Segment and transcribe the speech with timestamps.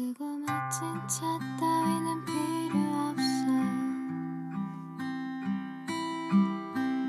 [0.00, 2.78] 쓰고 멋진 차 따위는 필요
[3.10, 3.46] 없어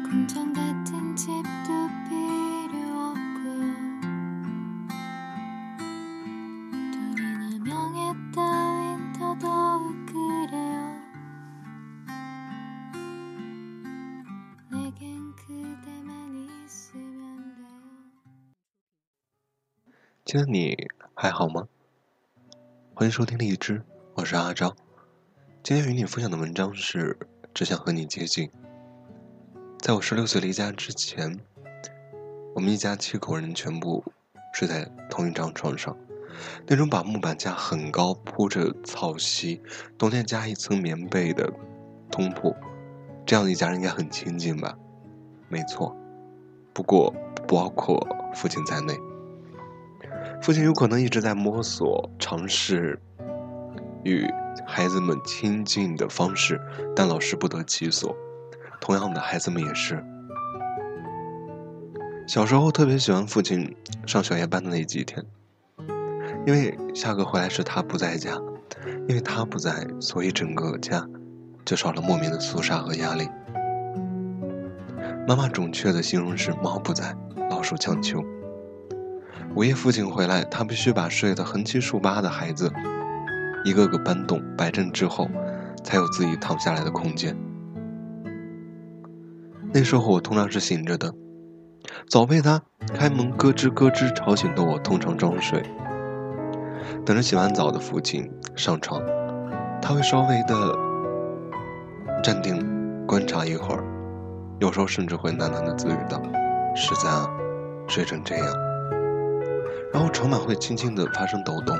[0.09, 2.77] 궁전 같은 집도 필요
[3.09, 3.73] 없고요
[6.93, 11.01] 돈이나 명예 따윈 더더욱 그래요
[14.71, 16.35] 내겐 그대만
[16.65, 17.67] 있으면 돼요
[20.25, 20.75] 今天你
[21.15, 21.67] 还好吗？
[22.94, 23.82] 欢迎收听荔枝，
[24.14, 24.76] 我是阿昭。
[25.62, 27.14] 今天与你分享的文章是
[27.54, 28.46] 《只想和你接近》。
[29.80, 31.40] 在我十六岁离家之前，
[32.54, 34.04] 我们一家七口人全部
[34.52, 35.96] 睡在同一张床上，
[36.66, 39.62] 那种把木板架很高、铺着草席、
[39.96, 41.50] 冬天加一层棉被的
[42.10, 42.54] 通铺，
[43.24, 44.76] 这样一家人应该很亲近吧？
[45.48, 45.96] 没错，
[46.74, 47.10] 不过
[47.46, 48.94] 不包括父亲在内。
[50.42, 53.00] 父亲有可能一直在摸索、尝试
[54.02, 54.28] 与
[54.66, 56.60] 孩子们亲近的方式，
[56.96, 58.16] 但老是不得其所。
[58.80, 60.04] 同样的，孩子们也是。
[62.26, 63.72] 小时候特别喜欢父亲
[64.04, 65.24] 上小夜班的那几天，
[66.44, 68.32] 因为下课回来时他不在家，
[69.08, 71.08] 因为他不在，所以整个家
[71.64, 73.28] 就少了莫名的肃杀和压力。
[75.28, 77.16] 妈妈准确的形容是“猫不在，
[77.48, 78.20] 老鼠强求”。
[79.54, 82.72] 午夜父亲回来，他必须把睡得横七竖八的孩子
[83.64, 85.28] 一个个搬动摆正之后，
[85.84, 87.36] 才有自己躺下来的空间。
[89.74, 91.12] 那时候我通常是醒着的，
[92.08, 92.62] 早被他
[92.94, 95.62] 开门咯吱咯吱吵醒的我，通常装睡，
[97.04, 99.02] 等着洗完澡的父亲上床，
[99.82, 100.78] 他会稍微的
[102.22, 103.84] 站定观察一会儿，
[104.60, 106.22] 有时候甚至会喃喃的自语道
[106.74, 107.28] ：“实在啊，
[107.86, 108.46] 睡成这样。”
[109.92, 111.76] 然后床板会轻轻地发生抖动，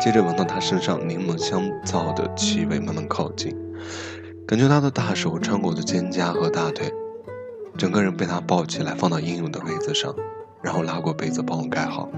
[0.00, 3.54] 接着闻到他身上柠檬香皂的气味慢慢靠近，
[4.46, 6.90] 感觉他的大手穿过我的肩胛和大腿，
[7.76, 10.14] 整个人被他抱起来放到应有的位子上，
[10.62, 12.08] 然后拉过被子帮我盖好。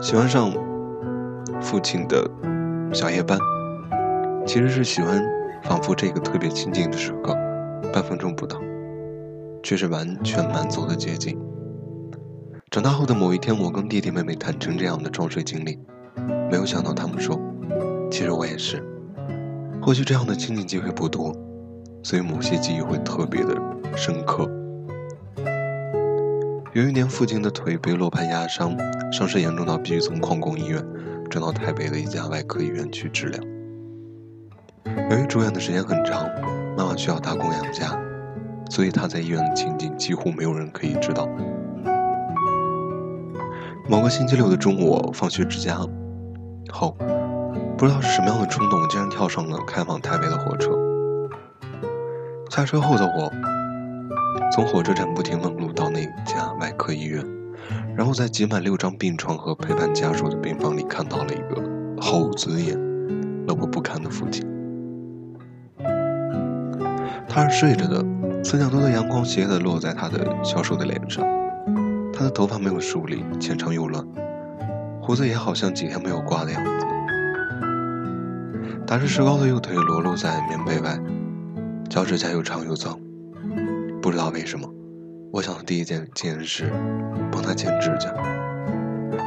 [0.00, 0.52] 喜欢上
[1.60, 2.30] 父亲的
[2.92, 3.36] 小夜班，
[4.46, 5.20] 其实是喜欢
[5.64, 7.34] 仿佛这个特别亲近的时刻，
[7.92, 8.60] 半分钟不到，
[9.62, 11.36] 却是完全满足的接近。
[12.76, 15.78] 长大后的某一天，我跟弟弟妹妹坦诚这样的装睡经历，
[16.50, 17.40] 没有想到他们说
[18.12, 18.84] ：“其实我也是。”
[19.80, 21.34] 或许这样的亲近机会不多，
[22.02, 23.56] 所以某些记忆会特别的
[23.96, 24.46] 深刻。
[26.74, 28.76] 有一年，父亲的腿被落盘压伤，
[29.10, 30.84] 伤势严重到必须从矿工医院
[31.30, 33.42] 转到台北的一家外科医院去治疗。
[35.10, 36.28] 由于住院的时间很长，
[36.76, 37.98] 妈妈需要打工养家，
[38.68, 41.26] 所以他在医院的情景几乎没有人可以知道。
[43.88, 45.78] 某个星期六的中午，放学之家
[46.72, 46.96] 后，
[47.78, 50.72] 不知道是什么样的冲动，竟然跳上了开往台北的火车。
[52.50, 53.30] 下车后的我，
[54.52, 57.24] 从火车站不停问路到那家外科医院，
[57.96, 61.62] 然后在挤满六张病床和陪伴家属的病房里，看到了一个
[62.00, 62.76] 猴子眼
[63.46, 64.44] 了我不堪的父亲。
[67.28, 68.04] 他是睡着的，
[68.42, 71.24] 四角多的阳光斜斜地落在他的消瘦的脸上。
[72.18, 74.02] 他的头发没有梳理，前长又乱，
[75.02, 76.86] 胡子也好像几天没有刮的样子。
[78.86, 80.98] 打着石膏的右腿裸露在棉被外，
[81.90, 82.98] 脚趾甲又长又脏。
[84.00, 84.66] 不知道为什么，
[85.30, 86.72] 我想的第一件件事，
[87.30, 88.10] 帮他剪指甲，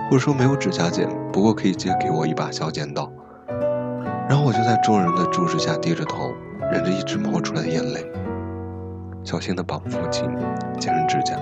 [0.10, 3.12] 或者说没有指甲剪，不过可以借给我一把小剪刀。
[4.28, 6.34] 然后我就在众人的注视下低着头，
[6.72, 8.04] 忍着一直冒出来的眼泪，
[9.24, 10.28] 小心地帮父亲
[10.80, 11.38] 剪指甲。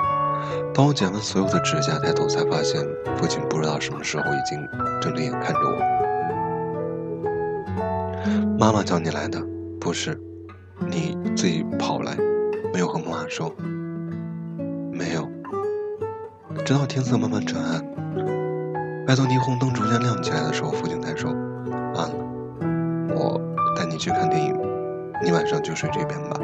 [0.74, 2.86] 当我剪完所有的指甲，抬头才发现，
[3.18, 4.60] 父亲不知道什么时候已经
[5.02, 5.78] 睁着眼看着我。
[8.60, 9.42] 妈妈叫你来的，
[9.80, 10.20] 不是，
[10.88, 12.16] 你自己跑来，
[12.74, 13.54] 没有和妈妈说，
[14.92, 15.28] 没有。
[16.66, 17.82] 直到天色慢慢转暗，
[19.08, 21.32] 外头霓虹灯逐渐亮起来的时候，父亲才说，
[21.96, 22.16] 暗了，
[23.16, 23.40] 我
[23.76, 24.54] 带你去看电影，
[25.24, 26.40] 你晚上就睡这边吧。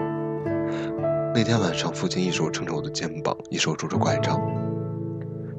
[1.35, 4.39] 那天晚上，父亲一手撑着我的肩膀，一手拄着拐杖，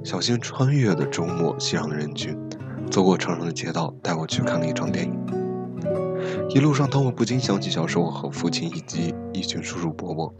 [0.05, 2.39] 小心穿越的周末熙攘的人群，
[2.93, 5.13] 走过长长的街道，带我去看了一场电影。
[6.51, 10.33] 一路上，当我不禁想起小时候和父亲以及一群叔叔伯伯，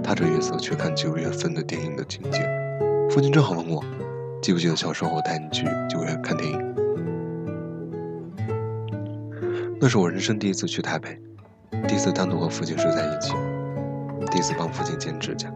[0.00, 2.48] 踏着月色去看九月份的电影的情节，
[3.10, 3.82] 父亲正好问我，
[4.40, 6.74] 记不记得小时候我带你去九月看电影？
[9.80, 11.18] 那是我人生第一次去台北，
[11.88, 13.34] 第一次单独和父亲睡在一起。
[14.36, 15.50] 第一次帮父亲剪指甲，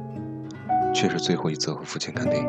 [0.94, 2.48] 却是最后一次和父亲看电影。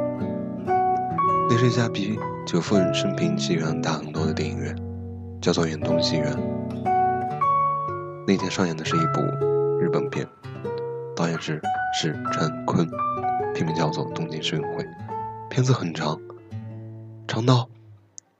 [1.49, 2.17] 那是一家比
[2.47, 4.73] 九份生平戏院大很多的电影院，
[5.41, 6.33] 叫做远东戏院。
[8.25, 9.19] 那天上演的是一部
[9.77, 10.25] 日本片，
[11.17, 11.61] 导演是
[11.99, 12.87] 是陈坤，
[13.53, 14.83] 片名叫做《东京奥运会》。
[15.49, 16.17] 片子很长，
[17.27, 17.67] 长到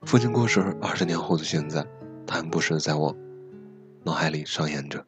[0.06, 1.84] 父亲过世二十年后的现在，
[2.26, 3.14] 他还不时在我
[4.02, 5.04] 脑海里上演着。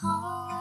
[0.00, 0.55] 好。